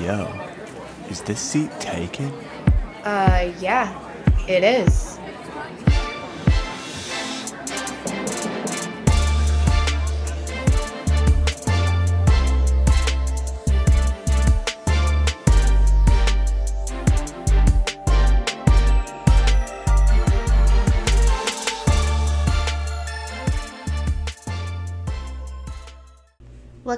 [0.00, 0.32] Yo,
[1.10, 2.32] is this seat taken?
[3.02, 3.98] Uh, yeah,
[4.46, 5.17] it is.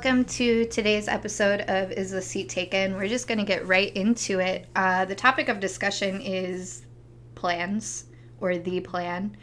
[0.03, 2.96] Welcome to today's episode of Is the Seat Taken?
[2.96, 4.67] We're just going to get right into it.
[4.75, 6.86] Uh, the topic of discussion is
[7.35, 8.07] plans
[8.41, 9.36] or the plan.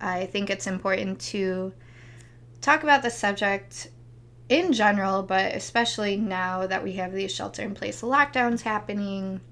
[0.00, 1.74] I think it's important to
[2.62, 3.90] talk about the subject
[4.48, 9.42] in general, but especially now that we have these shelter in place lockdowns happening.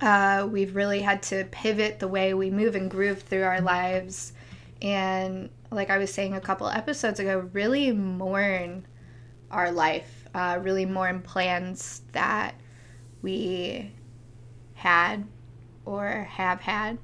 [0.00, 4.32] Uh, we've really had to pivot the way we move and groove through our lives.
[4.82, 8.84] And like I was saying a couple episodes ago, really mourn
[9.50, 12.54] our life, uh, really in plans that
[13.22, 13.92] we
[14.74, 15.26] had
[15.84, 16.98] or have had.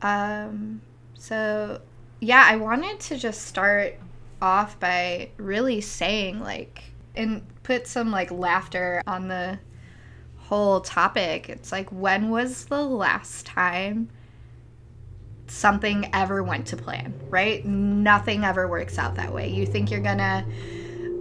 [0.00, 0.80] Um,
[1.14, 1.80] so,
[2.20, 3.94] yeah, I wanted to just start
[4.40, 6.84] off by really saying, like,
[7.14, 9.58] and put some like laughter on the
[10.36, 11.48] whole topic.
[11.48, 14.08] It's like, when was the last time
[15.46, 17.64] something ever went to plan, right?
[17.64, 19.48] Nothing ever works out that way.
[19.50, 20.46] You think you're gonna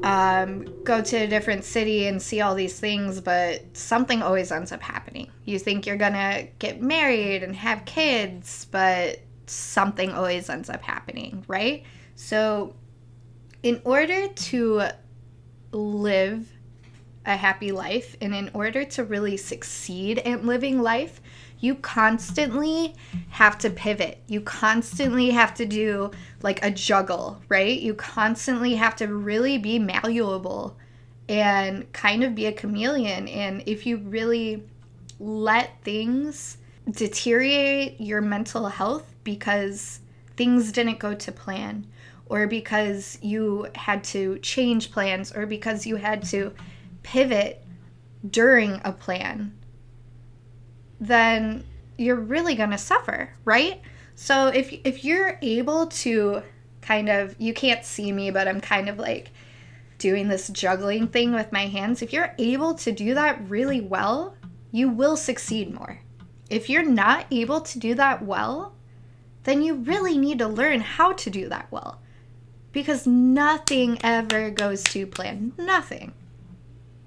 [0.04, 4.72] um, go to a different city and see all these things, but something always ends
[4.72, 5.30] up happening.
[5.46, 11.44] You think you're gonna get married and have kids, but something always ends up happening,
[11.48, 11.84] right?
[12.16, 12.76] So,
[13.64, 14.84] in order to
[15.72, 16.50] live
[17.26, 21.22] a happy life and in order to really succeed at living life,
[21.62, 22.96] you constantly
[23.30, 24.22] have to pivot.
[24.28, 27.80] You constantly have to do like a juggle, right?
[27.80, 30.76] You constantly have to really be malleable
[31.30, 33.28] and kind of be a chameleon.
[33.28, 34.64] And if you really
[35.20, 36.58] let things
[36.90, 40.00] deteriorate your mental health because
[40.36, 41.86] things didn't go to plan,
[42.26, 46.54] or because you had to change plans, or because you had to
[47.04, 47.64] pivot
[48.30, 49.56] during a plan,
[51.02, 51.66] then
[51.98, 53.82] you're really going to suffer, right?
[54.16, 56.44] So if if you're able to
[56.82, 59.32] kind of you can't see me, but I'm kind of like
[59.98, 62.02] doing this juggling thing with my hands.
[62.02, 64.36] If you're able to do that really well,
[64.72, 66.00] you will succeed more.
[66.50, 68.74] If you're not able to do that well,
[69.44, 72.00] then you really need to learn how to do that well.
[72.72, 75.54] Because nothing ever goes to plan.
[75.58, 76.14] Nothing.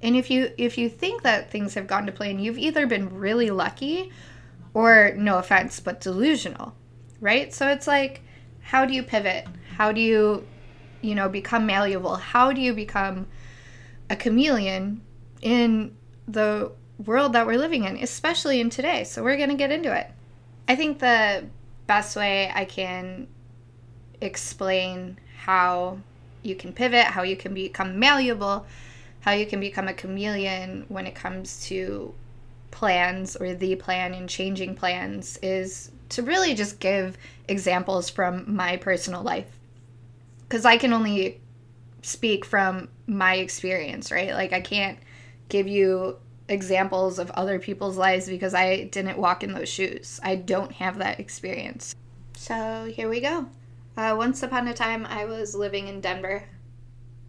[0.04, 3.18] And if you if you think that things have gone to plan, you've either been
[3.18, 4.12] really lucky
[4.74, 6.74] or no offense, but delusional.
[7.20, 7.52] Right?
[7.54, 8.20] So it's like
[8.60, 9.46] how do you pivot?
[9.76, 10.46] How do you
[11.00, 12.16] you know become malleable?
[12.16, 13.26] How do you become
[14.10, 15.00] a chameleon
[15.40, 15.96] in
[16.28, 16.70] the
[17.04, 19.04] world that we're living in, especially in today?
[19.04, 20.10] So we're going to get into it.
[20.68, 21.46] I think the
[21.86, 23.26] best way I can
[24.20, 25.98] explain how
[26.42, 28.66] you can pivot, how you can become malleable
[29.24, 32.12] how you can become a chameleon when it comes to
[32.70, 37.16] plans or the plan and changing plans is to really just give
[37.48, 39.58] examples from my personal life.
[40.42, 41.40] Because I can only
[42.02, 44.32] speak from my experience, right?
[44.32, 44.98] Like, I can't
[45.48, 46.18] give you
[46.48, 50.20] examples of other people's lives because I didn't walk in those shoes.
[50.22, 51.96] I don't have that experience.
[52.36, 53.46] So, here we go.
[53.96, 56.44] Uh, once upon a time, I was living in Denver.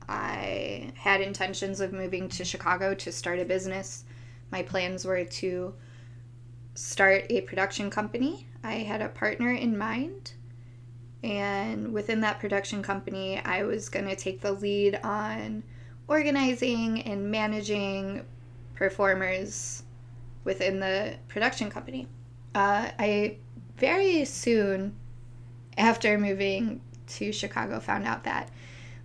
[0.08, 4.06] I had intentions of moving to Chicago to start a business.
[4.52, 5.74] My plans were to
[6.76, 8.48] start a production company.
[8.64, 10.34] I had a partner in mind.
[11.24, 15.64] And within that production company, I was going to take the lead on
[16.08, 18.26] organizing and managing
[18.76, 19.84] performers
[20.44, 22.08] within the production company.
[22.54, 23.38] Uh, I
[23.78, 24.96] very soon
[25.78, 28.50] after moving to Chicago found out that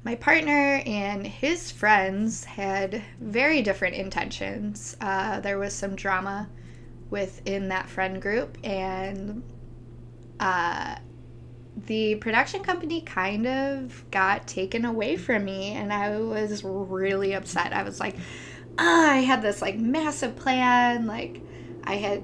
[0.02, 4.96] my partner and his friends had very different intentions.
[5.00, 6.48] Uh, there was some drama
[7.10, 9.42] within that friend group, and
[10.38, 10.96] uh,
[11.86, 17.72] the production company kind of got taken away from me, and I was really upset.
[17.72, 18.16] I was like,
[18.78, 21.42] oh, I had this like massive plan, like
[21.84, 22.22] I had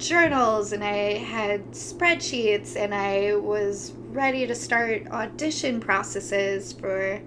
[0.00, 7.20] journals and I had spreadsheets and I was ready to start audition processes for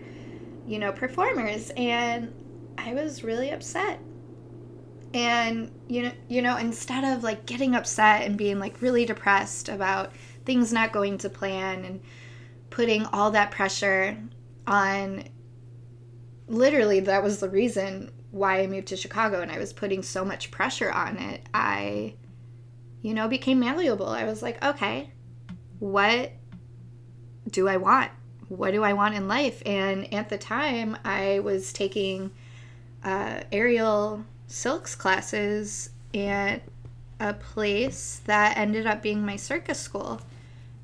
[0.66, 2.34] you know performers and
[2.78, 4.00] I was really upset.
[5.14, 9.70] And you know, you know, instead of like getting upset and being like really depressed
[9.70, 10.12] about
[10.46, 12.02] things not going to plan and
[12.70, 14.18] putting all that pressure
[14.66, 15.24] on
[16.48, 20.26] literally that was the reason why I moved to Chicago and I was putting so
[20.26, 22.16] much pressure on it, I,
[23.04, 24.08] you know, became malleable.
[24.08, 25.12] I was like, okay,
[25.80, 26.32] what
[27.52, 28.10] do I want?
[28.48, 29.62] What do I want in life?
[29.66, 32.32] And at the time, I was taking
[33.04, 36.64] uh, aerial silks classes at
[37.20, 40.22] a place that ended up being my circus school.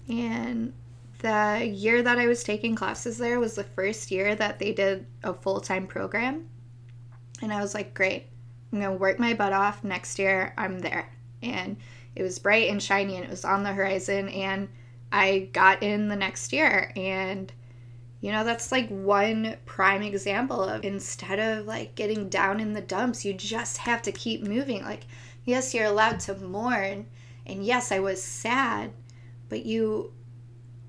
[0.09, 0.73] And
[1.19, 5.05] the year that I was taking classes there was the first year that they did
[5.23, 6.49] a full time program.
[7.41, 8.25] And I was like, great,
[8.73, 9.85] I'm going to work my butt off.
[9.85, 11.09] Next year, I'm there.
[11.41, 11.77] And
[12.19, 14.27] it was bright and shiny and it was on the horizon.
[14.27, 14.67] And
[15.09, 16.91] I got in the next year.
[16.97, 17.51] And,
[18.19, 22.81] you know, that's like one prime example of instead of like getting down in the
[22.81, 24.83] dumps, you just have to keep moving.
[24.83, 25.05] Like,
[25.45, 27.05] yes, you're allowed to mourn.
[27.45, 28.91] And yes, I was sad,
[29.47, 30.11] but you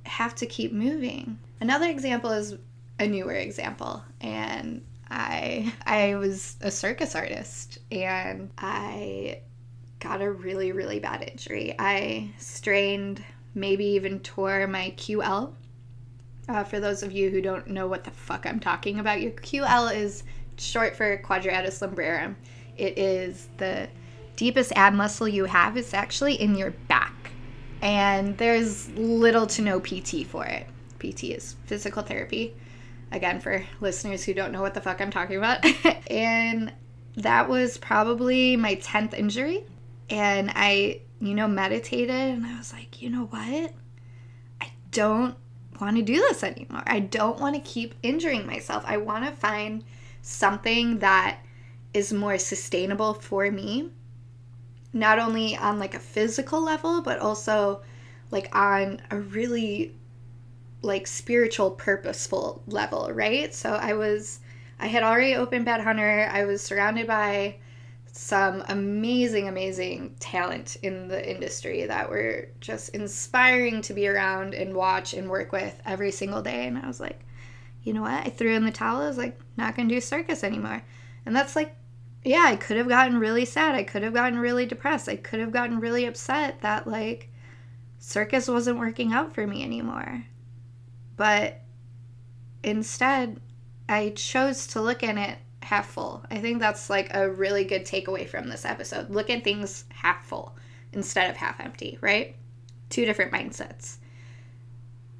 [0.04, 1.38] have to keep moving.
[1.60, 2.58] Another example is
[2.98, 4.02] a newer example.
[4.20, 9.42] And I I was a circus artist and I
[10.00, 11.74] got a really really bad injury.
[11.78, 13.22] I strained,
[13.54, 15.52] maybe even tore my QL.
[16.48, 19.30] Uh, for those of you who don't know what the fuck I'm talking about, your
[19.32, 20.24] QL is
[20.56, 22.34] short for quadratus lumborum.
[22.76, 23.88] It is the
[24.36, 25.76] deepest ab muscle you have.
[25.76, 27.30] It's actually in your back,
[27.82, 30.66] and there's little to no PT for it.
[30.98, 32.54] PT is physical therapy
[33.12, 35.64] again for listeners who don't know what the fuck I'm talking about.
[36.10, 36.72] and
[37.16, 39.64] that was probably my 10th injury.
[40.10, 43.72] And I, you know, meditated and I was like, you know what?
[44.60, 45.36] I don't
[45.80, 46.82] want to do this anymore.
[46.86, 48.82] I don't want to keep injuring myself.
[48.86, 49.84] I want to find
[50.22, 51.38] something that
[51.94, 53.90] is more sustainable for me,
[54.92, 57.82] not only on like a physical level, but also
[58.30, 59.94] like on a really
[60.82, 64.40] like spiritual purposeful level right so i was
[64.78, 67.54] i had already opened bad hunter i was surrounded by
[68.12, 74.74] some amazing amazing talent in the industry that were just inspiring to be around and
[74.74, 76.66] watch and work with every single day.
[76.66, 77.20] And i was like
[77.82, 78.26] you know what?
[78.26, 79.00] I threw in the towel.
[79.00, 80.82] I was like not gonna do circus anymore.
[81.24, 81.76] And that's like
[82.22, 83.74] yeah i could have gotten really sad.
[83.74, 85.08] I could have gotten really depressed.
[85.08, 87.30] I could have gotten really upset that like
[87.98, 90.24] circus wasn't working out for me anymore.
[91.16, 91.62] But
[92.62, 93.40] instead,
[93.88, 95.38] I chose to look at it
[95.70, 96.20] half full.
[96.32, 99.08] I think that's like a really good takeaway from this episode.
[99.08, 100.56] Look at things half full
[100.92, 102.34] instead of half empty, right?
[102.88, 103.98] Two different mindsets.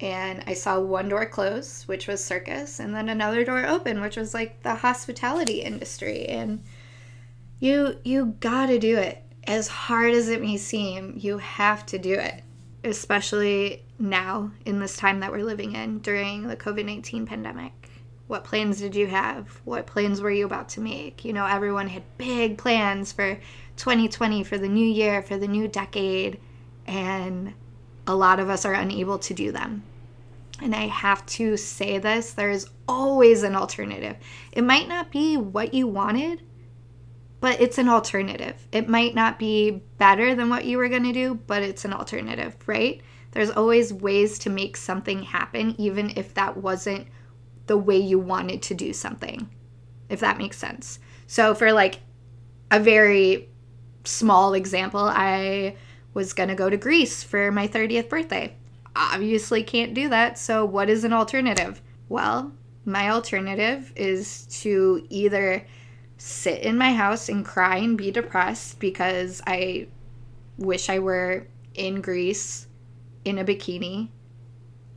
[0.01, 4.17] And I saw one door close, which was circus, and then another door open, which
[4.17, 6.25] was like the hospitality industry.
[6.25, 6.61] And
[7.59, 9.23] you you got to do it.
[9.47, 12.43] As hard as it may seem, you have to do it.
[12.83, 17.80] Especially now in this time that we're living in during the COVID 19 pandemic?
[18.31, 19.59] What plans did you have?
[19.65, 21.25] What plans were you about to make?
[21.25, 23.37] You know, everyone had big plans for
[23.75, 26.39] 2020, for the new year, for the new decade,
[26.87, 27.53] and
[28.07, 29.83] a lot of us are unable to do them.
[30.61, 34.15] And I have to say this there's always an alternative.
[34.53, 36.41] It might not be what you wanted,
[37.41, 38.65] but it's an alternative.
[38.71, 41.91] It might not be better than what you were going to do, but it's an
[41.91, 43.01] alternative, right?
[43.31, 47.07] There's always ways to make something happen, even if that wasn't
[47.71, 49.49] the way you wanted to do something,
[50.09, 50.99] if that makes sense.
[51.25, 51.99] So, for like
[52.69, 53.47] a very
[54.03, 55.77] small example, I
[56.13, 58.57] was gonna go to Greece for my 30th birthday.
[58.93, 60.37] Obviously, can't do that.
[60.37, 61.81] So, what is an alternative?
[62.09, 62.51] Well,
[62.83, 65.65] my alternative is to either
[66.17, 69.87] sit in my house and cry and be depressed because I
[70.57, 72.67] wish I were in Greece
[73.23, 74.09] in a bikini.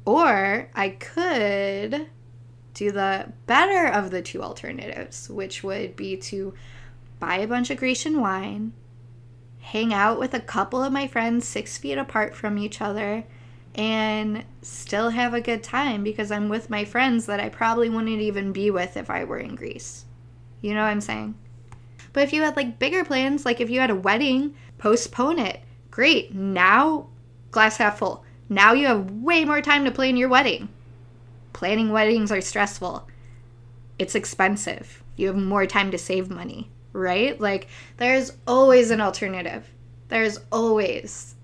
[0.05, 2.09] Or I could
[2.75, 6.53] do the better of the two alternatives, which would be to
[7.19, 8.73] buy a bunch of Grecian wine,
[9.61, 13.25] hang out with a couple of my friends six feet apart from each other,
[13.75, 18.21] and still have a good time because I'm with my friends that I probably wouldn't
[18.21, 20.05] even be with if I were in Greece.
[20.61, 21.35] You know what I'm saying?
[22.13, 25.61] But if you had like bigger plans, like if you had a wedding, postpone it.
[25.91, 26.35] Great.
[26.35, 27.09] Now
[27.51, 28.25] glass half full.
[28.49, 30.69] Now you have way more time to plan your wedding.
[31.55, 33.09] Planning weddings are stressful.
[33.99, 35.03] It's expensive.
[35.17, 37.41] You have more time to save money, right?
[37.41, 39.73] Like, there's always an alternative.
[40.09, 41.37] There's always.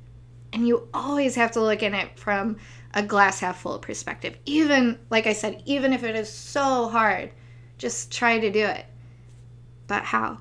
[0.53, 2.57] And you always have to look at it from
[2.93, 4.37] a glass half full perspective.
[4.45, 7.31] Even, like I said, even if it is so hard,
[7.79, 8.85] just try to do it.
[9.87, 10.39] But how?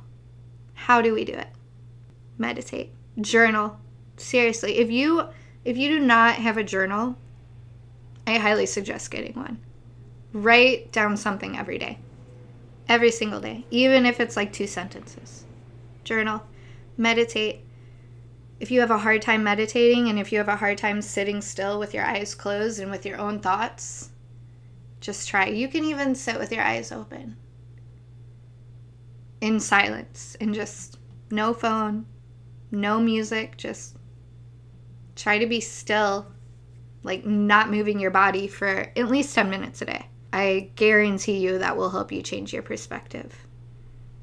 [0.74, 1.48] How do we do it?
[2.40, 3.80] Meditate, journal.
[4.18, 5.30] Seriously, if you
[5.64, 7.18] if you do not have a journal,
[8.30, 9.60] I highly suggest getting one.
[10.34, 11.98] Write down something every day.
[12.90, 15.46] every single day, even if it's like two sentences.
[16.04, 16.42] Journal,
[16.98, 17.64] meditate.
[18.60, 21.40] If you have a hard time meditating and if you have a hard time sitting
[21.40, 24.10] still with your eyes closed and with your own thoughts,
[25.00, 25.46] just try.
[25.46, 27.38] You can even sit with your eyes open
[29.40, 30.98] in silence and just
[31.32, 32.06] no phone,
[32.72, 33.96] no music, just
[35.16, 36.26] try to be still,
[37.04, 40.08] like not moving your body for at least 10 minutes a day.
[40.32, 43.46] I guarantee you that will help you change your perspective.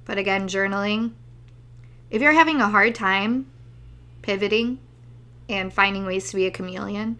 [0.04, 1.12] But again, journaling,
[2.10, 3.46] if you're having a hard time
[4.22, 4.78] pivoting
[5.48, 7.18] and finding ways to be a chameleon,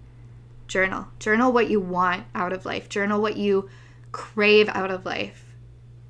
[0.69, 1.07] journal.
[1.19, 3.69] Journal what you want out of life, journal what you
[4.13, 5.45] crave out of life.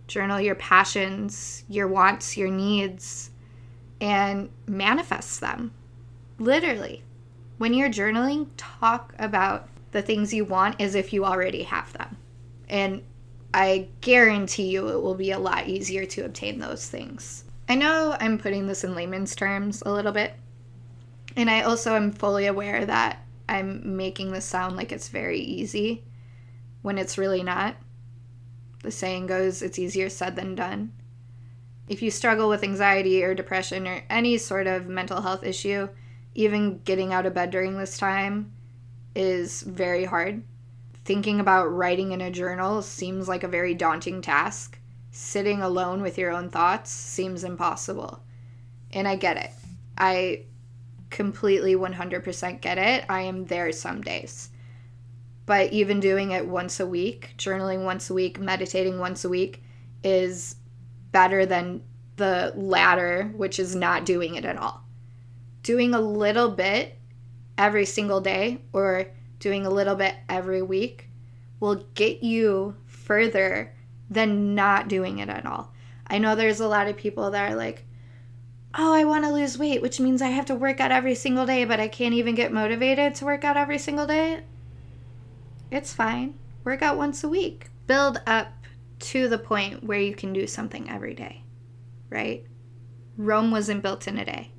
[0.07, 3.31] Journal your passions, your wants, your needs,
[4.00, 5.73] and manifest them.
[6.38, 7.03] Literally.
[7.59, 12.17] When you're journaling, talk about the things you want as if you already have them.
[12.69, 13.03] And
[13.55, 17.45] I guarantee you it will be a lot easier to obtain those things.
[17.69, 20.35] I know I'm putting this in layman's terms a little bit.
[21.37, 26.05] And I also am fully aware that I'm making this sound like it's very easy
[26.83, 27.77] when it's really not.
[28.83, 30.93] The saying goes, it's easier said than done.
[31.89, 35.89] If you struggle with anxiety or depression or any sort of mental health issue,
[36.37, 38.52] even getting out of bed during this time
[39.14, 40.43] is very hard.
[41.05, 44.78] Thinking about writing in a journal seems like a very daunting task.
[45.11, 48.23] Sitting alone with your own thoughts seems impossible.
[48.93, 49.50] And I get it.
[49.97, 50.43] I
[51.09, 53.07] completely 100% get it.
[53.09, 54.50] I am there some days.
[55.47, 59.62] But even doing it once a week, journaling once a week, meditating once a week
[60.05, 60.57] is
[61.12, 61.83] better than
[62.16, 64.86] the latter, which is not doing it at all.
[65.67, 66.97] Doing a little bit
[67.59, 69.09] every single day or
[69.41, 71.09] doing a little bit every week
[71.59, 73.75] will get you further
[74.09, 75.73] than not doing it at all.
[76.07, 77.85] I know there's a lot of people that are like,
[78.77, 81.47] oh, I want to lose weight, which means I have to work out every single
[81.47, 84.45] day, but I can't even get motivated to work out every single day.
[85.73, 86.39] It's fine.
[86.63, 87.71] Work out once a week.
[87.89, 88.53] Build up
[89.01, 91.43] to the point where you can do something every day,
[92.09, 92.47] right?
[93.17, 94.53] Rome wasn't built in a day.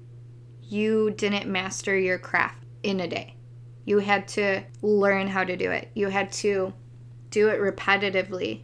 [0.68, 3.36] You didn't master your craft in a day.
[3.86, 5.90] You had to learn how to do it.
[5.94, 6.74] You had to
[7.30, 8.62] do it repetitively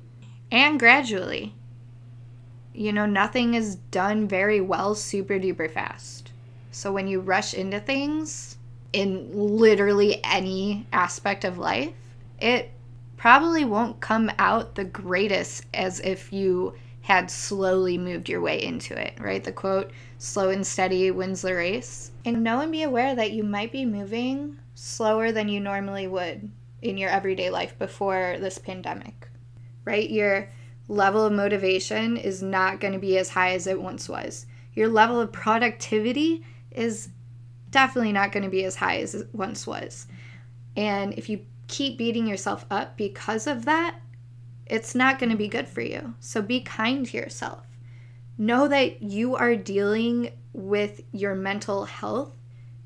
[0.51, 1.55] and gradually.
[2.74, 6.31] You know, nothing is done very well super duper fast.
[6.72, 8.57] So when you rush into things
[8.91, 11.93] in literally any aspect of life,
[12.39, 12.72] it
[13.15, 18.98] probably won't come out the greatest as if you had slowly moved your way into
[18.98, 19.43] it, right?
[19.43, 22.12] The quote, slow and steady wins the race.
[22.24, 26.50] And know and be aware that you might be moving slower than you normally would
[26.81, 29.27] in your everyday life before this pandemic,
[29.83, 30.10] right?
[30.10, 30.50] Your
[30.88, 34.45] level of motivation is not going to be as high as it once was.
[34.74, 37.10] Your level of productivity is
[37.69, 40.07] definitely not going to be as high as it once was.
[40.77, 43.95] And if you keep beating yourself up because of that,
[44.65, 46.15] it's not going to be good for you.
[46.20, 47.65] So be kind to yourself.
[48.38, 52.34] Know that you are dealing with your mental health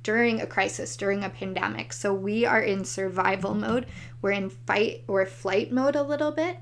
[0.04, 1.92] during a crisis, during a pandemic.
[1.94, 3.86] So we are in survival mode.
[4.22, 6.60] We're in fight or flight mode a little bit.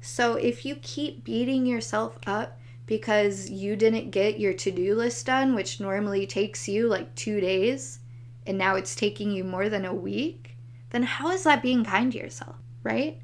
[0.00, 5.26] So if you keep beating yourself up because you didn't get your to do list
[5.26, 8.00] done, which normally takes you like two days,
[8.46, 10.56] and now it's taking you more than a week,
[10.90, 13.20] then how is that being kind to yourself, right?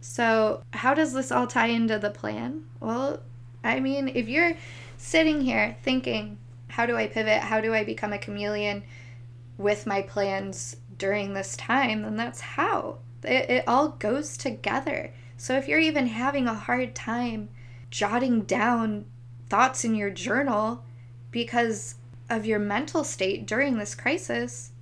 [0.00, 2.64] So, how does this all tie into the plan?
[2.80, 3.20] Well,
[3.62, 4.54] I mean, if you're
[4.96, 6.38] sitting here thinking,
[6.68, 7.40] how do I pivot?
[7.40, 8.82] How do I become a chameleon?
[9.60, 12.98] with my plans during this time, then that's how.
[13.22, 15.12] It, it all goes together.
[15.36, 17.50] So if you're even having a hard time
[17.90, 19.04] jotting down
[19.48, 20.84] thoughts in your journal
[21.30, 21.96] because
[22.30, 24.72] of your mental state during this crisis,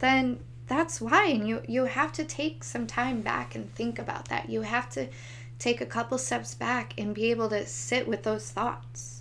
[0.00, 1.26] then that's why.
[1.26, 4.50] And you, you have to take some time back and think about that.
[4.50, 5.08] You have to
[5.58, 9.16] take a couple steps back and be able to sit with those thoughts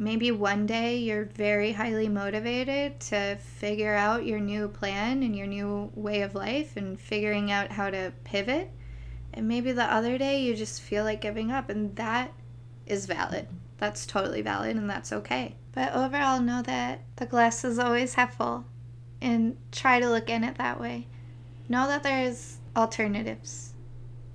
[0.00, 5.46] maybe one day you're very highly motivated to figure out your new plan and your
[5.46, 8.70] new way of life and figuring out how to pivot.
[9.34, 12.32] And maybe the other day you just feel like giving up, and that
[12.86, 13.46] is valid.
[13.76, 15.54] That's totally valid, and that's okay.
[15.72, 18.64] But overall, know that the glass is always half full
[19.20, 21.06] and try to look in it that way.
[21.68, 23.74] Know that there's alternatives.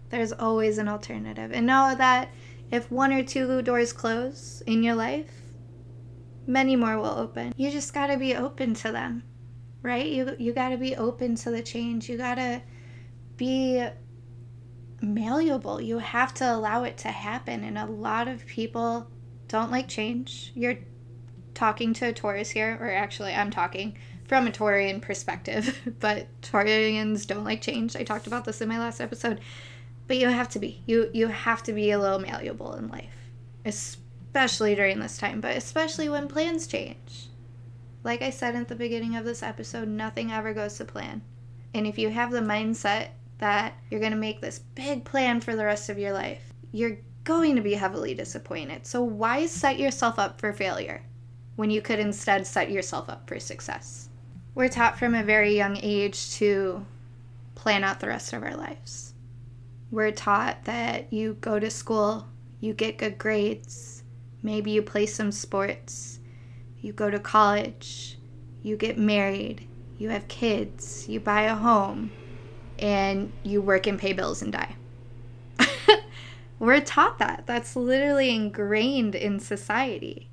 [0.09, 1.51] There's always an alternative.
[1.53, 2.29] And know that
[2.71, 5.31] if one or two doors close in your life,
[6.47, 7.53] many more will open.
[7.57, 9.23] You just got to be open to them,
[9.81, 10.05] right?
[10.05, 12.09] You you got to be open to the change.
[12.09, 12.61] You got to
[13.37, 13.85] be
[15.01, 15.81] malleable.
[15.81, 17.63] You have to allow it to happen.
[17.63, 19.07] And a lot of people
[19.47, 20.51] don't like change.
[20.55, 20.77] You're
[21.53, 27.25] talking to a Taurus here, or actually, I'm talking from a Taurian perspective, but Taurians
[27.25, 27.95] don't like change.
[27.95, 29.39] I talked about this in my last episode.
[30.07, 30.83] But you have to be.
[30.85, 33.31] You you have to be a little malleable in life.
[33.63, 37.29] Especially during this time, but especially when plans change.
[38.03, 41.23] Like I said at the beginning of this episode, nothing ever goes to plan.
[41.73, 45.55] And if you have the mindset that you're going to make this big plan for
[45.55, 48.85] the rest of your life, you're going to be heavily disappointed.
[48.85, 51.01] So why set yourself up for failure
[51.55, 54.09] when you could instead set yourself up for success?
[54.55, 56.85] We're taught from a very young age to
[57.55, 59.13] plan out the rest of our lives.
[59.91, 62.29] We're taught that you go to school,
[62.61, 64.01] you get good grades,
[64.41, 66.19] maybe you play some sports,
[66.79, 68.17] you go to college,
[68.63, 72.11] you get married, you have kids, you buy a home,
[72.79, 74.75] and you work and pay bills and die.
[76.59, 77.43] We're taught that.
[77.45, 80.29] That's literally ingrained in society.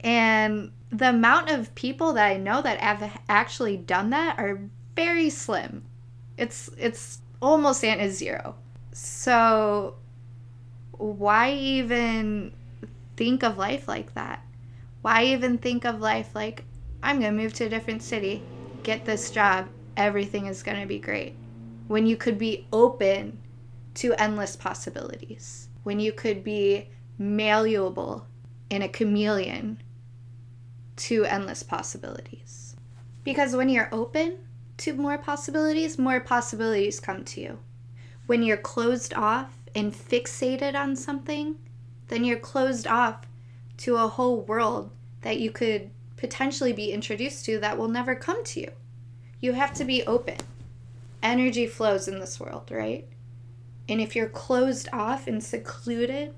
[0.00, 4.60] And the amount of people that I know that have actually done that are
[4.94, 5.84] very slim.
[6.38, 8.54] It's it's almost at zero.
[8.92, 9.96] So
[10.92, 12.52] why even
[13.16, 14.44] think of life like that?
[15.02, 16.64] Why even think of life like
[17.02, 18.42] I'm going to move to a different city,
[18.82, 21.34] get this job, everything is going to be great.
[21.88, 23.38] When you could be open
[23.94, 25.68] to endless possibilities.
[25.82, 28.26] When you could be malleable
[28.70, 29.80] in a chameleon
[30.96, 32.76] to endless possibilities.
[33.24, 34.38] Because when you're open
[34.78, 37.58] to more possibilities, more possibilities come to you.
[38.26, 41.56] When you're closed off and fixated on something,
[42.08, 43.26] then you're closed off
[43.78, 44.90] to a whole world
[45.22, 48.70] that you could potentially be introduced to that will never come to you.
[49.40, 50.38] You have to be open.
[51.22, 53.06] Energy flows in this world, right?
[53.88, 56.34] And if you're closed off and secluded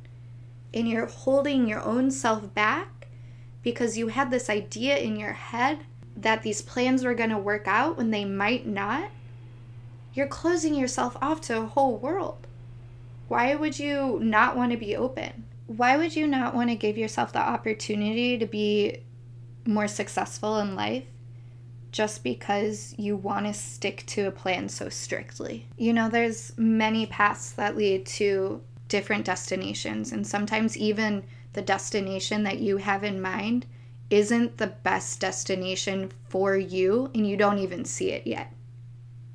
[0.72, 2.95] and you're holding your own self back
[3.66, 5.76] because you had this idea in your head
[6.16, 9.10] that these plans were going to work out when they might not,
[10.14, 12.46] you're closing yourself off to a whole world.
[13.26, 15.46] Why would you not want to be open?
[15.66, 19.00] Why would you not want to give yourself the opportunity to be
[19.64, 21.02] more successful in life
[21.90, 25.66] just because you want to stick to a plan so strictly.
[25.76, 32.42] You know, there's many paths that lead to different destinations, and sometimes even the destination
[32.44, 33.66] that you have in mind
[34.10, 38.52] isn't the best destination for you, and you don't even see it yet.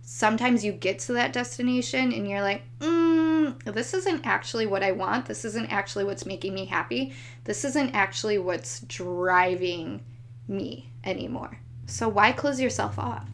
[0.01, 4.91] Sometimes you get to that destination and you're like, mm, this isn't actually what I
[4.91, 5.25] want.
[5.25, 7.13] This isn't actually what's making me happy.
[7.45, 10.03] This isn't actually what's driving
[10.49, 11.57] me anymore.
[11.85, 13.27] So why close yourself off?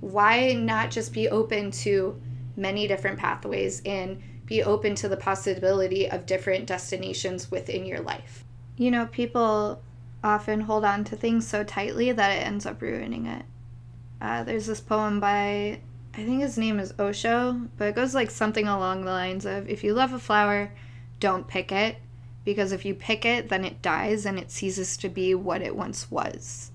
[0.00, 2.20] Why not just be open to
[2.56, 8.44] many different pathways and be open to the possibility of different destinations within your life?
[8.76, 9.80] You know, people
[10.24, 13.44] often hold on to things so tightly that it ends up ruining it.
[14.20, 15.80] Uh, there's this poem by,
[16.14, 19.68] I think his name is Osho, but it goes like something along the lines of
[19.68, 20.72] if you love a flower,
[21.20, 21.96] don't pick it,
[22.44, 25.76] because if you pick it, then it dies and it ceases to be what it
[25.76, 26.72] once was.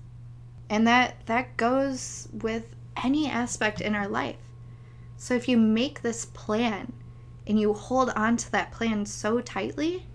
[0.70, 4.36] And that that goes with any aspect in our life.
[5.18, 6.94] So if you make this plan
[7.46, 10.06] and you hold on to that plan so tightly,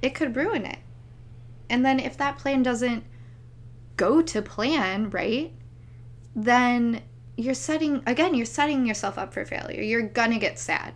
[0.00, 0.78] it could ruin it.
[1.70, 3.04] And then if that plan doesn't
[3.96, 5.52] go to plan, right?
[6.34, 7.02] Then
[7.36, 9.82] you're setting again, you're setting yourself up for failure.
[9.82, 10.02] You're
[10.32, 10.94] to get sad.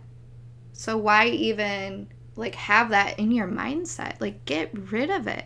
[0.73, 4.19] So why even like have that in your mindset?
[4.19, 5.45] Like get rid of it.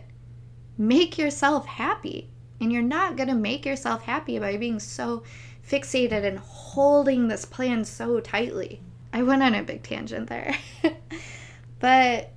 [0.76, 2.30] Make yourself happy.
[2.60, 5.22] And you're not to make yourself happy by being so
[5.66, 8.80] fixated and holding this plan so tightly.
[9.12, 10.56] I went on a big tangent there.
[11.80, 12.30] but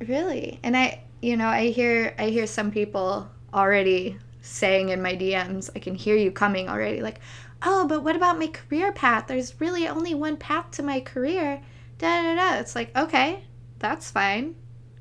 [0.00, 5.14] really, and I, you know, I hear I hear some people already saying in my
[5.14, 7.20] DMs, I can hear you coming already like,
[7.62, 9.26] "Oh, but what about my career path?
[9.28, 11.62] There's really only one path to my career."
[11.98, 12.58] Da da da.
[12.58, 13.44] It's like, "Okay,
[13.78, 14.56] that's fine.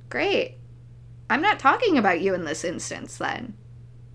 [0.10, 0.58] Great.
[1.30, 3.56] I'm not talking about you in this instance then.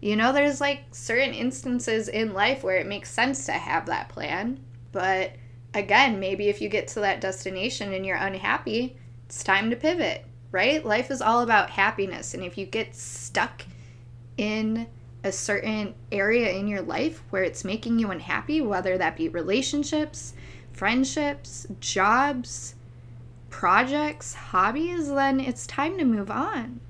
[0.01, 4.11] You know, there's like certain instances in life where it makes sense to have that
[4.11, 4.61] plan.
[4.93, 5.33] But
[5.77, 10.25] again, maybe if you get to that destination and you're unhappy, it's time to pivot,
[10.51, 10.85] right?
[10.85, 12.35] Life is all about happiness.
[12.35, 13.65] And if you get stuck
[14.37, 14.87] in
[15.23, 20.35] a certain area in your life where it's making you unhappy, whether that be relationships,
[20.73, 22.75] friendships, jobs,
[23.51, 26.81] projects, hobbies, then it's time to move on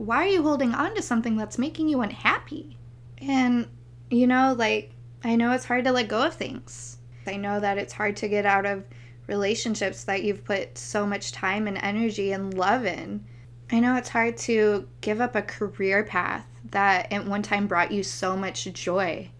[0.00, 2.74] why are you holding on to something that's making you unhappy?
[3.20, 3.68] And,
[4.08, 6.96] you know, like, I know it's hard to let go of things.
[7.26, 8.84] I know that it's hard to get out of
[9.26, 13.24] relationships that you've put so much time and energy and love in.
[13.70, 17.92] I know it's hard to give up a career path that at one time brought
[17.92, 19.30] you so much joy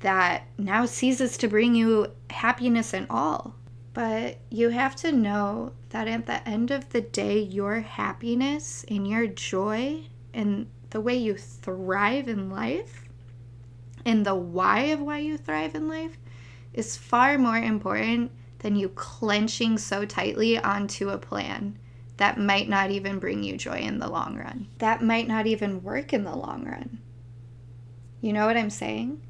[0.00, 3.54] that now ceases to bring you happiness and all.
[3.94, 9.08] But you have to know that at the end of the day, your happiness and
[9.08, 13.08] your joy and the way you thrive in life
[14.04, 16.16] and the why of why you thrive in life
[16.72, 21.78] is far more important than you clenching so tightly onto a plan
[22.16, 24.66] that might not even bring you joy in the long run.
[24.78, 26.98] That might not even work in the long run.
[28.20, 29.22] You know what I'm saying?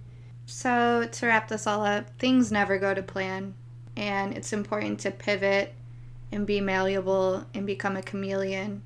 [0.46, 3.52] So, to wrap this all up, things never go to plan,
[3.96, 5.74] and it's important to pivot
[6.32, 8.82] and be malleable and become a chameleon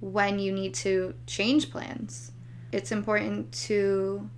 [0.00, 2.32] when you need to change plans.
[2.70, 4.28] It's important to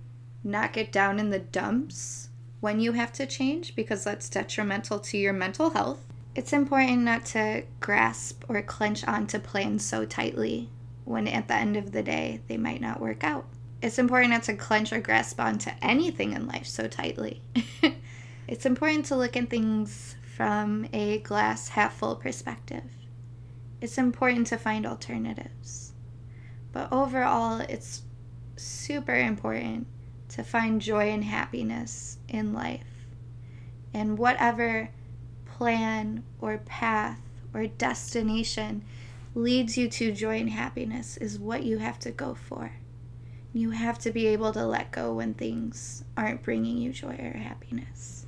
[0.43, 2.29] not get down in the dumps
[2.63, 5.99] when you have to change because that's detrimental to your mental health.
[6.33, 10.69] It's important not to grasp or clench onto plans so tightly
[11.03, 13.45] when at the end of the day they might not work out.
[13.81, 17.41] It's important not to clench or grasp onto anything in life so tightly.
[18.47, 22.89] it's important to look at things from a glass half full perspective.
[23.81, 25.91] It's important to find alternatives.
[26.71, 28.03] But overall, it's
[28.55, 29.85] super important
[30.33, 32.81] to find joy and happiness in life.
[33.93, 34.89] And whatever
[35.45, 37.19] plan or path
[37.53, 38.83] or destination
[39.35, 42.73] leads you to joy and happiness is what you have to go for.
[43.53, 47.37] You have to be able to let go when things aren't bringing you joy or
[47.37, 48.25] happiness.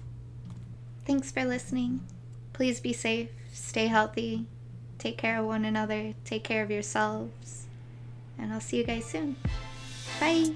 [1.06, 2.02] Thanks for listening.
[2.54, 4.46] Please be safe, stay healthy,
[5.00, 7.66] take care of one another, take care of yourselves,
[8.38, 9.36] and I'll see you guys soon.
[10.20, 10.52] Bye.